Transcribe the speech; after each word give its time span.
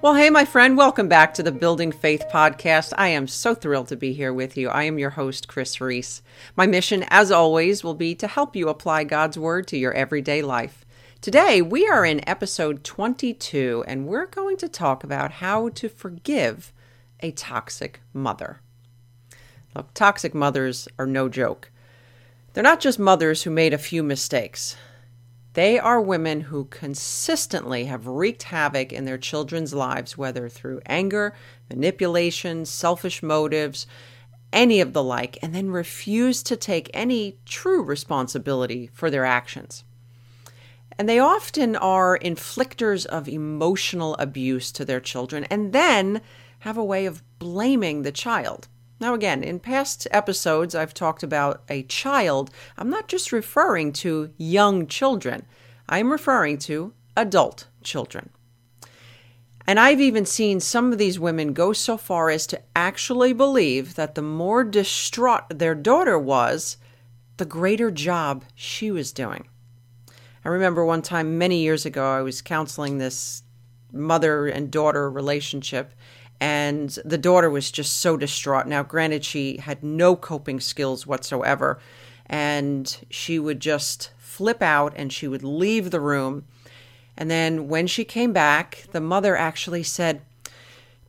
Well, 0.00 0.14
hey, 0.14 0.30
my 0.30 0.44
friend, 0.44 0.76
welcome 0.76 1.08
back 1.08 1.34
to 1.34 1.42
the 1.42 1.50
Building 1.50 1.90
Faith 1.90 2.22
podcast. 2.32 2.92
I 2.96 3.08
am 3.08 3.26
so 3.26 3.52
thrilled 3.52 3.88
to 3.88 3.96
be 3.96 4.12
here 4.12 4.32
with 4.32 4.56
you. 4.56 4.68
I 4.68 4.84
am 4.84 4.96
your 4.96 5.10
host, 5.10 5.48
Kris 5.48 5.80
Reece. 5.80 6.22
My 6.54 6.68
mission, 6.68 7.04
as 7.08 7.32
always, 7.32 7.82
will 7.82 7.94
be 7.94 8.14
to 8.14 8.28
help 8.28 8.54
you 8.54 8.68
apply 8.68 9.02
God's 9.02 9.36
Word 9.36 9.66
to 9.66 9.76
your 9.76 9.92
everyday 9.92 10.40
life. 10.40 10.86
Today, 11.20 11.60
we 11.60 11.88
are 11.88 12.04
in 12.04 12.26
episode 12.28 12.84
22, 12.84 13.82
and 13.88 14.06
we're 14.06 14.26
going 14.26 14.56
to 14.58 14.68
talk 14.68 15.02
about 15.02 15.32
how 15.32 15.68
to 15.70 15.88
forgive 15.88 16.72
a 17.18 17.32
toxic 17.32 18.00
mother. 18.12 18.60
Look, 19.74 19.94
toxic 19.94 20.32
mothers 20.32 20.86
are 20.96 21.08
no 21.08 21.28
joke. 21.28 21.72
They're 22.52 22.62
not 22.62 22.78
just 22.78 23.00
mothers 23.00 23.42
who 23.42 23.50
made 23.50 23.74
a 23.74 23.78
few 23.78 24.04
mistakes. 24.04 24.76
They 25.58 25.76
are 25.76 26.00
women 26.00 26.42
who 26.42 26.66
consistently 26.66 27.86
have 27.86 28.06
wreaked 28.06 28.44
havoc 28.44 28.92
in 28.92 29.06
their 29.06 29.18
children's 29.18 29.74
lives, 29.74 30.16
whether 30.16 30.48
through 30.48 30.82
anger, 30.86 31.34
manipulation, 31.68 32.64
selfish 32.64 33.24
motives, 33.24 33.84
any 34.52 34.80
of 34.80 34.92
the 34.92 35.02
like, 35.02 35.36
and 35.42 35.52
then 35.52 35.70
refuse 35.70 36.44
to 36.44 36.56
take 36.56 36.88
any 36.94 37.38
true 37.44 37.82
responsibility 37.82 38.88
for 38.92 39.10
their 39.10 39.24
actions. 39.24 39.82
And 40.96 41.08
they 41.08 41.18
often 41.18 41.74
are 41.74 42.16
inflictors 42.16 43.04
of 43.04 43.28
emotional 43.28 44.14
abuse 44.20 44.70
to 44.70 44.84
their 44.84 45.00
children 45.00 45.42
and 45.50 45.72
then 45.72 46.20
have 46.60 46.76
a 46.76 46.84
way 46.84 47.04
of 47.04 47.24
blaming 47.40 48.02
the 48.02 48.12
child. 48.12 48.68
Now, 49.00 49.14
again, 49.14 49.44
in 49.44 49.60
past 49.60 50.08
episodes, 50.10 50.74
I've 50.74 50.94
talked 50.94 51.22
about 51.22 51.62
a 51.68 51.84
child. 51.84 52.50
I'm 52.76 52.90
not 52.90 53.06
just 53.06 53.32
referring 53.32 53.92
to 53.94 54.32
young 54.36 54.86
children, 54.86 55.46
I'm 55.88 56.10
referring 56.10 56.58
to 56.58 56.92
adult 57.16 57.66
children. 57.82 58.30
And 59.66 59.78
I've 59.78 60.00
even 60.00 60.24
seen 60.24 60.60
some 60.60 60.92
of 60.92 60.98
these 60.98 61.18
women 61.18 61.52
go 61.52 61.74
so 61.74 61.98
far 61.98 62.30
as 62.30 62.46
to 62.48 62.62
actually 62.74 63.34
believe 63.34 63.96
that 63.96 64.14
the 64.14 64.22
more 64.22 64.64
distraught 64.64 65.42
their 65.50 65.74
daughter 65.74 66.18
was, 66.18 66.78
the 67.36 67.44
greater 67.44 67.90
job 67.90 68.44
she 68.54 68.90
was 68.90 69.12
doing. 69.12 69.46
I 70.44 70.48
remember 70.48 70.84
one 70.84 71.02
time 71.02 71.36
many 71.36 71.60
years 71.60 71.84
ago, 71.84 72.10
I 72.12 72.22
was 72.22 72.40
counseling 72.40 72.96
this 72.96 73.42
mother 73.92 74.46
and 74.46 74.70
daughter 74.70 75.10
relationship, 75.10 75.92
and 76.40 76.90
the 77.04 77.18
daughter 77.18 77.50
was 77.50 77.70
just 77.70 78.00
so 78.00 78.16
distraught. 78.16 78.66
Now, 78.66 78.82
granted, 78.82 79.24
she 79.24 79.58
had 79.58 79.82
no 79.82 80.14
coping 80.14 80.60
skills 80.60 81.06
whatsoever, 81.06 81.78
and 82.26 82.98
she 83.10 83.38
would 83.38 83.60
just 83.60 84.10
flip 84.18 84.62
out 84.62 84.92
and 84.96 85.12
she 85.12 85.26
would 85.26 85.42
leave 85.42 85.90
the 85.90 86.00
room. 86.00 86.44
And 87.16 87.30
then 87.30 87.66
when 87.68 87.88
she 87.88 88.04
came 88.04 88.32
back, 88.32 88.84
the 88.92 89.00
mother 89.00 89.36
actually 89.36 89.82
said, 89.82 90.22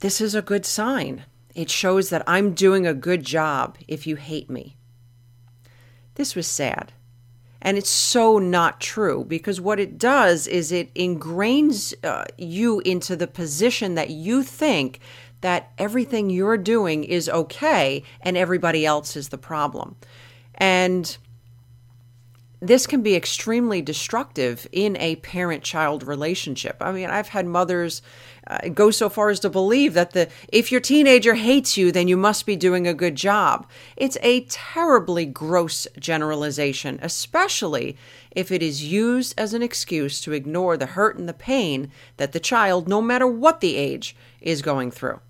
This 0.00 0.20
is 0.20 0.34
a 0.34 0.42
good 0.42 0.64
sign. 0.64 1.24
It 1.54 1.68
shows 1.68 2.08
that 2.10 2.22
I'm 2.26 2.54
doing 2.54 2.86
a 2.86 2.94
good 2.94 3.24
job 3.24 3.76
if 3.86 4.06
you 4.06 4.16
hate 4.16 4.48
me. 4.48 4.76
This 6.14 6.34
was 6.34 6.46
sad. 6.46 6.92
And 7.60 7.76
it's 7.76 7.90
so 7.90 8.38
not 8.38 8.80
true 8.80 9.24
because 9.24 9.60
what 9.60 9.80
it 9.80 9.98
does 9.98 10.46
is 10.46 10.70
it 10.70 10.94
ingrains 10.94 11.92
uh, 12.04 12.24
you 12.36 12.80
into 12.80 13.16
the 13.16 13.26
position 13.26 13.94
that 13.94 14.10
you 14.10 14.42
think 14.42 15.00
that 15.40 15.72
everything 15.78 16.30
you're 16.30 16.56
doing 16.56 17.04
is 17.04 17.28
okay 17.28 18.02
and 18.20 18.36
everybody 18.36 18.84
else 18.86 19.16
is 19.16 19.28
the 19.28 19.38
problem. 19.38 19.96
And 20.54 21.16
this 22.60 22.86
can 22.86 23.02
be 23.02 23.14
extremely 23.14 23.80
destructive 23.80 24.66
in 24.72 24.96
a 24.96 25.16
parent 25.16 25.62
child 25.62 26.02
relationship. 26.02 26.76
I 26.80 26.90
mean, 26.92 27.08
I've 27.08 27.28
had 27.28 27.46
mothers 27.46 28.02
uh, 28.48 28.68
go 28.68 28.90
so 28.90 29.08
far 29.08 29.30
as 29.30 29.40
to 29.40 29.50
believe 29.50 29.94
that 29.94 30.10
the 30.10 30.28
if 30.48 30.72
your 30.72 30.80
teenager 30.80 31.34
hates 31.34 31.76
you, 31.76 31.92
then 31.92 32.08
you 32.08 32.16
must 32.16 32.46
be 32.46 32.56
doing 32.56 32.86
a 32.86 32.94
good 32.94 33.14
job. 33.14 33.66
It's 33.96 34.18
a 34.22 34.44
terribly 34.46 35.24
gross 35.24 35.86
generalization, 35.98 36.98
especially 37.02 37.96
if 38.32 38.50
it 38.50 38.62
is 38.62 38.84
used 38.84 39.34
as 39.38 39.54
an 39.54 39.62
excuse 39.62 40.20
to 40.22 40.32
ignore 40.32 40.76
the 40.76 40.86
hurt 40.86 41.16
and 41.16 41.28
the 41.28 41.34
pain 41.34 41.90
that 42.16 42.32
the 42.32 42.40
child, 42.40 42.88
no 42.88 43.00
matter 43.00 43.26
what 43.26 43.60
the 43.60 43.76
age, 43.76 44.16
is 44.40 44.62
going 44.62 44.90
through. 44.90 45.20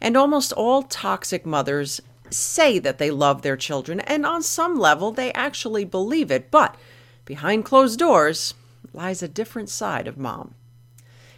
And 0.00 0.16
almost 0.16 0.52
all 0.52 0.82
toxic 0.82 1.46
mothers 1.46 2.00
say 2.32 2.78
that 2.78 2.98
they 2.98 3.10
love 3.10 3.42
their 3.42 3.56
children, 3.56 4.00
and 4.00 4.26
on 4.26 4.42
some 4.42 4.78
level 4.78 5.12
they 5.12 5.32
actually 5.32 5.84
believe 5.84 6.30
it, 6.30 6.50
but 6.50 6.76
behind 7.24 7.64
closed 7.64 7.98
doors 7.98 8.54
lies 8.92 9.22
a 9.22 9.28
different 9.28 9.68
side 9.68 10.06
of 10.06 10.18
mom. 10.18 10.54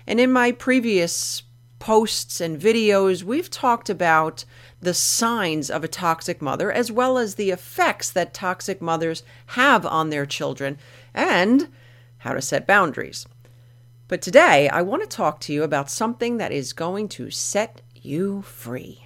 And 0.06 0.20
in 0.20 0.32
my 0.32 0.52
previous 0.52 1.42
posts 1.78 2.40
and 2.40 2.60
videos, 2.60 3.22
we've 3.22 3.50
talked 3.50 3.90
about 3.90 4.44
the 4.80 4.94
signs 4.94 5.70
of 5.70 5.84
a 5.84 5.88
toxic 5.88 6.40
mother 6.40 6.72
as 6.72 6.90
well 6.90 7.18
as 7.18 7.34
the 7.34 7.50
effects 7.50 8.10
that 8.10 8.34
toxic 8.34 8.80
mothers 8.80 9.22
have 9.48 9.84
on 9.84 10.10
their 10.10 10.26
children 10.26 10.78
and 11.12 11.68
how 12.18 12.32
to 12.32 12.40
set 12.40 12.66
boundaries. 12.66 13.26
But 14.08 14.22
today, 14.22 14.68
I 14.68 14.82
want 14.82 15.02
to 15.02 15.08
talk 15.08 15.40
to 15.40 15.52
you 15.52 15.62
about 15.62 15.90
something 15.90 16.36
that 16.36 16.52
is 16.52 16.72
going 16.72 17.08
to 17.10 17.30
set 17.30 17.80
you 17.94 18.42
free. 18.42 19.03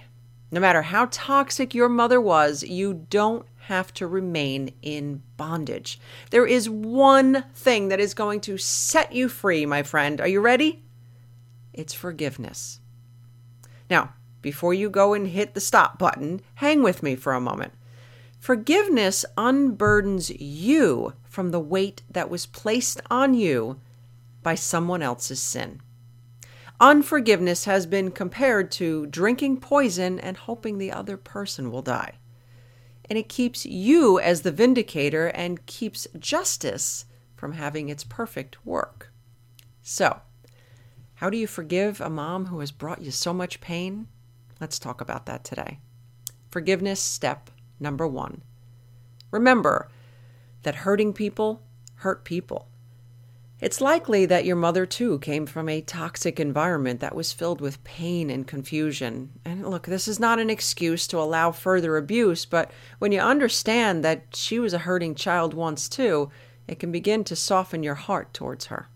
No 0.51 0.59
matter 0.59 0.81
how 0.81 1.07
toxic 1.11 1.75
your 1.75 1.89
mother 1.89 2.19
was, 2.19 2.63
you 2.63 3.05
don't 3.09 3.45
have 3.69 3.93
to 3.93 4.07
remain 4.07 4.73
in 4.81 5.21
bondage. 5.37 5.99
There 6.31 6.47
is 6.47 6.69
one 6.69 7.43
thing 7.53 7.89
that 7.89 7.99
is 7.99 8.15
going 8.15 8.41
to 8.41 8.57
set 8.57 9.13
you 9.13 9.29
free, 9.29 9.65
my 9.65 9.83
friend. 9.83 10.19
Are 10.19 10.27
you 10.27 10.41
ready? 10.41 10.83
It's 11.71 11.93
forgiveness. 11.93 12.79
Now, 13.89 14.13
before 14.41 14.73
you 14.73 14.89
go 14.89 15.13
and 15.13 15.27
hit 15.27 15.53
the 15.53 15.61
stop 15.61 15.99
button, 15.99 16.41
hang 16.55 16.81
with 16.81 17.03
me 17.03 17.15
for 17.15 17.33
a 17.33 17.41
moment. 17.41 17.73
Forgiveness 18.39 19.25
unburdens 19.37 20.31
you 20.39 21.13
from 21.25 21.51
the 21.51 21.59
weight 21.59 22.01
that 22.09 22.29
was 22.29 22.45
placed 22.45 23.01
on 23.11 23.33
you 23.33 23.79
by 24.41 24.55
someone 24.55 25.01
else's 25.01 25.41
sin. 25.41 25.81
Unforgiveness 26.81 27.65
has 27.65 27.85
been 27.85 28.09
compared 28.09 28.71
to 28.71 29.05
drinking 29.07 29.59
poison 29.59 30.17
and 30.17 30.37
hoping 30.37 30.77
the 30.77 30.91
other 30.93 31.17
person 31.17 31.71
will 31.71 31.81
die. 31.81 32.13
And 33.09 33.19
it 33.19 33.27
keeps 33.27 33.65
you 33.65 34.17
as 34.19 34.41
the 34.41 34.51
vindicator 34.51 35.27
and 35.27 35.65
keeps 35.65 36.07
justice 36.17 37.05
from 37.35 37.53
having 37.53 37.89
its 37.89 38.05
perfect 38.05 38.65
work. 38.65 39.11
So, 39.81 40.21
how 41.15 41.29
do 41.29 41.37
you 41.37 41.47
forgive 41.47 41.99
a 41.99 42.09
mom 42.09 42.45
who 42.45 42.61
has 42.61 42.71
brought 42.71 43.01
you 43.01 43.11
so 43.11 43.33
much 43.33 43.59
pain? 43.59 44.07
Let's 44.61 44.79
talk 44.79 45.01
about 45.01 45.25
that 45.25 45.43
today. 45.43 45.79
Forgiveness 46.49 47.01
step 47.01 47.49
number 47.77 48.07
one. 48.07 48.41
Remember 49.31 49.89
that 50.63 50.75
hurting 50.75 51.11
people 51.11 51.61
hurt 51.95 52.23
people. 52.23 52.68
It's 53.61 53.81
likely 53.81 54.25
that 54.25 54.45
your 54.45 54.55
mother, 54.55 54.85
too, 54.85 55.19
came 55.19 55.45
from 55.45 55.67
a 55.67 55.81
toxic 55.81 56.39
environment 56.39 57.01
that 57.01 57.15
was 57.15 57.33
filled 57.33 57.59
with 57.59 57.83
pain 57.83 58.29
and 58.29 58.47
confusion. 58.47 59.31
And 59.43 59.69
look, 59.69 59.85
this 59.85 60.07
is 60.07 60.17
not 60.19 60.39
an 60.39 60.49
excuse 60.49 61.07
to 61.07 61.17
allow 61.17 61.51
further 61.51 61.97
abuse, 61.97 62.45
but 62.45 62.71
when 62.99 63.11
you 63.11 63.19
understand 63.19 64.03
that 64.05 64.33
she 64.33 64.59
was 64.59 64.73
a 64.73 64.79
hurting 64.79 65.13
child 65.13 65.53
once, 65.53 65.89
too, 65.89 66.31
it 66.69 66.79
can 66.79 66.91
begin 66.91 67.25
to 67.25 67.35
soften 67.35 67.83
your 67.83 67.95
heart 67.95 68.33
towards 68.33 68.67
her. 68.67 68.87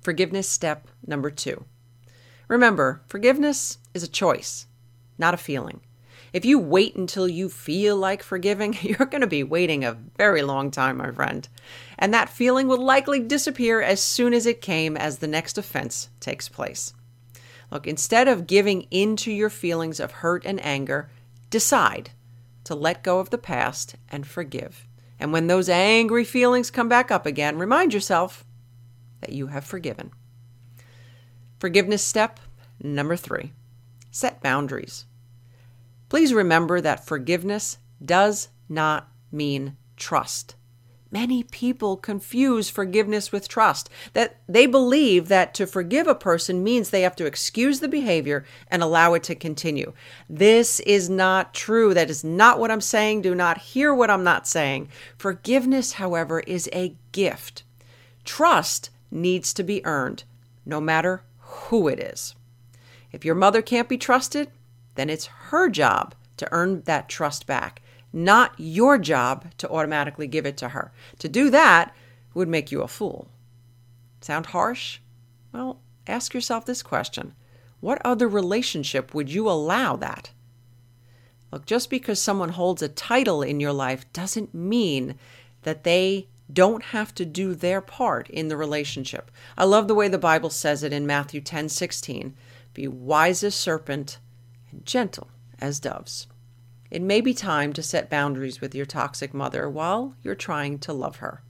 Forgiveness 0.00 0.48
step 0.48 0.88
number 1.06 1.30
two. 1.30 1.64
Remember, 2.48 3.02
forgiveness 3.06 3.78
is 3.94 4.02
a 4.02 4.08
choice, 4.08 4.66
not 5.16 5.34
a 5.34 5.36
feeling. 5.36 5.80
If 6.32 6.44
you 6.44 6.58
wait 6.58 6.96
until 6.96 7.28
you 7.28 7.48
feel 7.48 7.96
like 7.96 8.22
forgiving, 8.22 8.76
you're 8.82 9.06
going 9.06 9.20
to 9.20 9.26
be 9.26 9.42
waiting 9.42 9.84
a 9.84 9.98
very 10.16 10.42
long 10.42 10.70
time, 10.70 10.98
my 10.98 11.10
friend. 11.10 11.48
And 11.98 12.12
that 12.14 12.28
feeling 12.28 12.68
will 12.68 12.82
likely 12.82 13.20
disappear 13.20 13.80
as 13.80 14.02
soon 14.02 14.34
as 14.34 14.46
it 14.46 14.60
came 14.60 14.96
as 14.96 15.18
the 15.18 15.26
next 15.26 15.58
offense 15.58 16.10
takes 16.20 16.48
place. 16.48 16.92
Look, 17.70 17.86
instead 17.86 18.28
of 18.28 18.46
giving 18.46 18.82
in 18.90 19.16
to 19.16 19.32
your 19.32 19.50
feelings 19.50 20.00
of 20.00 20.12
hurt 20.12 20.44
and 20.46 20.64
anger, 20.64 21.10
decide 21.50 22.10
to 22.64 22.74
let 22.74 23.02
go 23.02 23.18
of 23.18 23.30
the 23.30 23.38
past 23.38 23.96
and 24.10 24.26
forgive. 24.26 24.86
And 25.18 25.32
when 25.32 25.46
those 25.46 25.68
angry 25.68 26.24
feelings 26.24 26.70
come 26.70 26.88
back 26.88 27.10
up 27.10 27.26
again, 27.26 27.58
remind 27.58 27.92
yourself 27.92 28.44
that 29.20 29.32
you 29.32 29.48
have 29.48 29.64
forgiven. 29.64 30.12
Forgiveness 31.58 32.04
step 32.04 32.38
number 32.80 33.16
three 33.16 33.52
set 34.10 34.42
boundaries. 34.42 35.04
Please 36.08 36.32
remember 36.32 36.80
that 36.80 37.06
forgiveness 37.06 37.78
does 38.04 38.48
not 38.68 39.10
mean 39.30 39.76
trust. 39.96 40.54
Many 41.10 41.42
people 41.42 41.96
confuse 41.96 42.68
forgiveness 42.68 43.32
with 43.32 43.48
trust, 43.48 43.88
that 44.12 44.40
they 44.46 44.66
believe 44.66 45.28
that 45.28 45.54
to 45.54 45.66
forgive 45.66 46.06
a 46.06 46.14
person 46.14 46.62
means 46.62 46.90
they 46.90 47.00
have 47.00 47.16
to 47.16 47.24
excuse 47.24 47.80
the 47.80 47.88
behavior 47.88 48.44
and 48.70 48.82
allow 48.82 49.14
it 49.14 49.22
to 49.24 49.34
continue. 49.34 49.94
This 50.28 50.80
is 50.80 51.08
not 51.08 51.54
true. 51.54 51.94
That 51.94 52.10
is 52.10 52.22
not 52.22 52.58
what 52.58 52.70
I'm 52.70 52.82
saying. 52.82 53.22
Do 53.22 53.34
not 53.34 53.56
hear 53.58 53.94
what 53.94 54.10
I'm 54.10 54.24
not 54.24 54.46
saying. 54.46 54.90
Forgiveness, 55.16 55.94
however, 55.94 56.40
is 56.40 56.68
a 56.74 56.94
gift. 57.12 57.62
Trust 58.26 58.90
needs 59.10 59.54
to 59.54 59.62
be 59.62 59.84
earned, 59.86 60.24
no 60.66 60.78
matter 60.78 61.22
who 61.38 61.88
it 61.88 61.98
is. 61.98 62.34
If 63.12 63.24
your 63.24 63.34
mother 63.34 63.62
can't 63.62 63.88
be 63.88 63.96
trusted, 63.96 64.50
then 64.98 65.08
it's 65.08 65.26
her 65.26 65.68
job 65.68 66.12
to 66.38 66.48
earn 66.50 66.82
that 66.82 67.08
trust 67.08 67.46
back, 67.46 67.82
not 68.12 68.52
your 68.58 68.98
job 68.98 69.46
to 69.58 69.70
automatically 69.70 70.26
give 70.26 70.44
it 70.44 70.56
to 70.56 70.70
her. 70.70 70.90
To 71.20 71.28
do 71.28 71.50
that 71.50 71.94
would 72.34 72.48
make 72.48 72.72
you 72.72 72.82
a 72.82 72.88
fool. 72.88 73.28
Sound 74.20 74.46
harsh? 74.46 74.98
Well, 75.52 75.78
ask 76.08 76.34
yourself 76.34 76.66
this 76.66 76.82
question 76.82 77.34
What 77.78 78.02
other 78.04 78.26
relationship 78.26 79.14
would 79.14 79.30
you 79.30 79.48
allow 79.48 79.94
that? 79.94 80.32
Look, 81.52 81.64
just 81.64 81.90
because 81.90 82.20
someone 82.20 82.50
holds 82.50 82.82
a 82.82 82.88
title 82.88 83.40
in 83.40 83.60
your 83.60 83.72
life 83.72 84.12
doesn't 84.12 84.52
mean 84.52 85.14
that 85.62 85.84
they 85.84 86.26
don't 86.52 86.82
have 86.82 87.14
to 87.14 87.24
do 87.24 87.54
their 87.54 87.80
part 87.80 88.28
in 88.30 88.48
the 88.48 88.56
relationship. 88.56 89.30
I 89.56 89.62
love 89.62 89.86
the 89.86 89.94
way 89.94 90.08
the 90.08 90.18
Bible 90.18 90.50
says 90.50 90.82
it 90.82 90.92
in 90.92 91.06
Matthew 91.06 91.40
10 91.40 91.68
16. 91.68 92.34
Be 92.74 92.88
wise 92.88 93.44
as 93.44 93.54
serpent 93.54 94.18
and 94.70 94.84
gentle 94.86 95.28
as 95.60 95.80
doves. 95.80 96.26
It 96.90 97.02
may 97.02 97.20
be 97.20 97.34
time 97.34 97.72
to 97.74 97.82
set 97.82 98.08
boundaries 98.10 98.60
with 98.60 98.74
your 98.74 98.86
toxic 98.86 99.34
mother 99.34 99.68
while 99.68 100.14
you're 100.22 100.34
trying 100.34 100.78
to 100.80 100.92
love 100.92 101.16
her. 101.16 101.42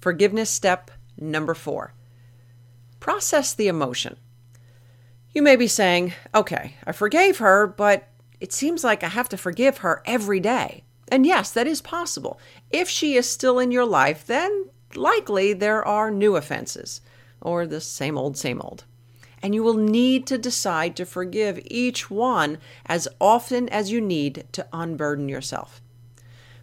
Forgiveness 0.00 0.50
step 0.50 0.90
number 1.18 1.54
four 1.54 1.94
process 2.98 3.54
the 3.54 3.68
emotion. 3.68 4.16
You 5.32 5.42
may 5.42 5.56
be 5.56 5.68
saying, 5.68 6.12
okay, 6.34 6.74
I 6.84 6.92
forgave 6.92 7.38
her, 7.38 7.66
but 7.66 8.08
it 8.40 8.52
seems 8.52 8.84
like 8.84 9.02
I 9.02 9.08
have 9.08 9.28
to 9.30 9.36
forgive 9.36 9.78
her 9.78 10.02
every 10.04 10.40
day. 10.40 10.84
And 11.08 11.24
yes, 11.24 11.50
that 11.52 11.66
is 11.66 11.80
possible. 11.80 12.38
If 12.70 12.88
she 12.88 13.14
is 13.14 13.28
still 13.28 13.58
in 13.58 13.70
your 13.70 13.86
life, 13.86 14.26
then 14.26 14.66
likely 14.94 15.52
there 15.52 15.84
are 15.84 16.10
new 16.10 16.36
offenses, 16.36 17.00
or 17.40 17.66
the 17.66 17.80
same 17.80 18.18
old, 18.18 18.36
same 18.36 18.60
old 18.60 18.84
and 19.42 19.54
you 19.54 19.62
will 19.62 19.74
need 19.74 20.26
to 20.26 20.38
decide 20.38 20.96
to 20.96 21.06
forgive 21.06 21.60
each 21.64 22.10
one 22.10 22.58
as 22.86 23.08
often 23.20 23.68
as 23.68 23.90
you 23.90 24.00
need 24.00 24.44
to 24.52 24.66
unburden 24.72 25.28
yourself. 25.28 25.80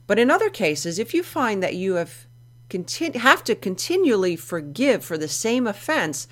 But 0.06 0.20
in 0.20 0.32
other 0.32 0.50
cases, 0.50 1.00
if 1.00 1.14
you 1.14 1.24
find 1.24 1.62
that 1.62 1.76
you 1.76 1.96
have, 1.96 2.28
continu- 2.70 3.16
have 3.16 3.44
to 3.46 3.56
continually 3.56 4.36
forgive 4.36 5.04
for 5.04 5.18
the 5.18 5.28
same 5.28 5.68
offense, 5.68 6.28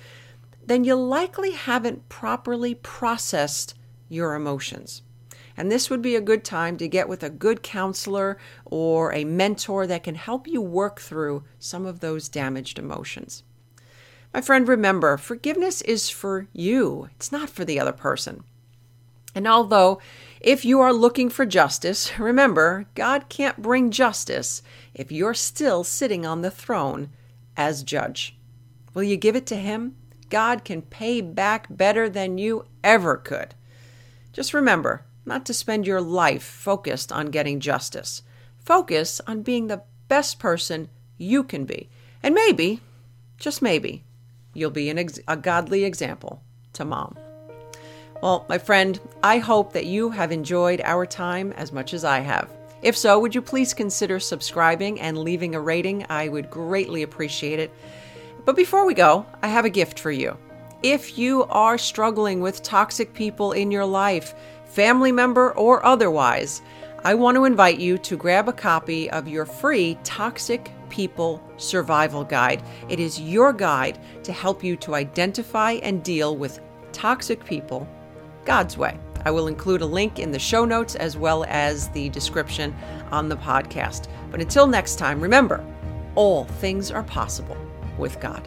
then 0.64 0.84
you 0.84 0.94
likely 0.94 1.52
haven't 1.52 2.08
properly 2.08 2.74
processed 2.74 3.74
your 4.08 4.34
emotions. 4.34 5.02
And 5.56 5.72
this 5.72 5.88
would 5.88 6.02
be 6.02 6.16
a 6.16 6.20
good 6.20 6.44
time 6.44 6.76
to 6.76 6.88
get 6.88 7.08
with 7.08 7.22
a 7.22 7.30
good 7.30 7.62
counselor 7.62 8.36
or 8.64 9.12
a 9.12 9.24
mentor 9.24 9.86
that 9.86 10.04
can 10.04 10.14
help 10.14 10.46
you 10.46 10.60
work 10.60 11.00
through 11.00 11.44
some 11.58 11.86
of 11.86 12.00
those 12.00 12.28
damaged 12.28 12.78
emotions. 12.78 13.42
My 14.36 14.42
friend, 14.42 14.68
remember, 14.68 15.16
forgiveness 15.16 15.80
is 15.80 16.10
for 16.10 16.46
you, 16.52 17.08
it's 17.14 17.32
not 17.32 17.48
for 17.48 17.64
the 17.64 17.80
other 17.80 17.92
person. 17.92 18.44
And 19.34 19.48
although, 19.48 19.98
if 20.42 20.62
you 20.62 20.78
are 20.82 20.92
looking 20.92 21.30
for 21.30 21.46
justice, 21.46 22.18
remember, 22.18 22.84
God 22.94 23.30
can't 23.30 23.62
bring 23.62 23.90
justice 23.90 24.60
if 24.92 25.10
you're 25.10 25.32
still 25.32 25.84
sitting 25.84 26.26
on 26.26 26.42
the 26.42 26.50
throne 26.50 27.08
as 27.56 27.82
judge. 27.82 28.36
Will 28.92 29.04
you 29.04 29.16
give 29.16 29.36
it 29.36 29.46
to 29.46 29.56
Him? 29.56 29.96
God 30.28 30.66
can 30.66 30.82
pay 30.82 31.22
back 31.22 31.66
better 31.70 32.06
than 32.10 32.36
you 32.36 32.66
ever 32.84 33.16
could. 33.16 33.54
Just 34.34 34.52
remember 34.52 35.06
not 35.24 35.46
to 35.46 35.54
spend 35.54 35.86
your 35.86 36.02
life 36.02 36.44
focused 36.44 37.10
on 37.10 37.30
getting 37.30 37.58
justice. 37.58 38.20
Focus 38.58 39.18
on 39.26 39.40
being 39.40 39.68
the 39.68 39.84
best 40.08 40.38
person 40.38 40.90
you 41.16 41.42
can 41.42 41.64
be. 41.64 41.88
And 42.22 42.34
maybe, 42.34 42.82
just 43.38 43.62
maybe, 43.62 44.04
you'll 44.56 44.70
be 44.70 44.90
ex- 44.90 45.20
a 45.28 45.36
godly 45.36 45.84
example 45.84 46.42
to 46.72 46.84
mom. 46.84 47.16
Well, 48.22 48.46
my 48.48 48.58
friend, 48.58 48.98
I 49.22 49.38
hope 49.38 49.72
that 49.74 49.86
you 49.86 50.10
have 50.10 50.32
enjoyed 50.32 50.80
our 50.84 51.04
time 51.06 51.52
as 51.52 51.72
much 51.72 51.92
as 51.92 52.04
I 52.04 52.20
have. 52.20 52.50
If 52.82 52.96
so, 52.96 53.18
would 53.18 53.34
you 53.34 53.42
please 53.42 53.74
consider 53.74 54.18
subscribing 54.18 55.00
and 55.00 55.18
leaving 55.18 55.54
a 55.54 55.60
rating? 55.60 56.06
I 56.08 56.28
would 56.28 56.50
greatly 56.50 57.02
appreciate 57.02 57.58
it. 57.58 57.72
But 58.44 58.56
before 58.56 58.86
we 58.86 58.94
go, 58.94 59.26
I 59.42 59.48
have 59.48 59.64
a 59.64 59.70
gift 59.70 59.98
for 59.98 60.10
you. 60.10 60.36
If 60.82 61.18
you 61.18 61.44
are 61.44 61.78
struggling 61.78 62.40
with 62.40 62.62
toxic 62.62 63.12
people 63.12 63.52
in 63.52 63.70
your 63.70 63.84
life, 63.84 64.34
family 64.66 65.10
member 65.10 65.52
or 65.52 65.84
otherwise, 65.84 66.62
I 67.04 67.14
want 67.14 67.36
to 67.36 67.44
invite 67.44 67.78
you 67.78 67.98
to 67.98 68.16
grab 68.16 68.48
a 68.48 68.52
copy 68.52 69.10
of 69.10 69.28
your 69.28 69.46
free 69.46 69.98
Toxic 70.04 70.70
People 70.88 71.42
Survival 71.56 72.24
Guide. 72.24 72.62
It 72.88 73.00
is 73.00 73.20
your 73.20 73.52
guide 73.52 73.98
to 74.22 74.32
help 74.32 74.64
you 74.64 74.76
to 74.76 74.94
identify 74.94 75.72
and 75.72 76.02
deal 76.02 76.36
with 76.36 76.60
toxic 76.92 77.44
people 77.44 77.88
God's 78.44 78.76
way. 78.76 78.98
I 79.24 79.30
will 79.30 79.48
include 79.48 79.82
a 79.82 79.86
link 79.86 80.18
in 80.18 80.30
the 80.30 80.38
show 80.38 80.64
notes 80.64 80.94
as 80.94 81.16
well 81.16 81.44
as 81.48 81.88
the 81.88 82.08
description 82.10 82.74
on 83.10 83.28
the 83.28 83.36
podcast. 83.36 84.06
But 84.30 84.40
until 84.40 84.66
next 84.66 84.96
time, 84.96 85.20
remember 85.20 85.64
all 86.14 86.44
things 86.44 86.90
are 86.90 87.02
possible 87.02 87.56
with 87.98 88.20
God. 88.20 88.46